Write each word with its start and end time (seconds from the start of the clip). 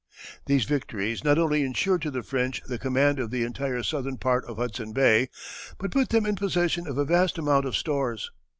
These 0.47 0.65
victories 0.65 1.23
not 1.23 1.37
only 1.37 1.61
insured 1.61 2.01
to 2.01 2.09
the 2.09 2.23
French 2.23 2.63
the 2.63 2.79
command 2.79 3.19
of 3.19 3.29
the 3.29 3.43
entire 3.43 3.83
southern 3.83 4.17
part 4.17 4.43
of 4.45 4.57
Hudson 4.57 4.93
Bay, 4.93 5.29
but 5.77 5.91
put 5.91 6.09
them 6.09 6.25
in 6.25 6.35
possession 6.35 6.87
of 6.87 6.97
a 6.97 7.05
vast 7.05 7.37
amount 7.37 7.65
of 7.67 7.77
stores. 7.77 8.31